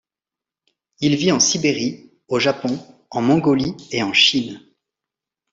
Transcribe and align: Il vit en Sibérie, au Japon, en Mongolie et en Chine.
Il 1.01 1.15
vit 1.15 1.31
en 1.31 1.39
Sibérie, 1.39 2.09
au 2.27 2.39
Japon, 2.39 2.79
en 3.11 3.21
Mongolie 3.21 3.75
et 3.91 4.01
en 4.01 4.13
Chine. 4.13 4.59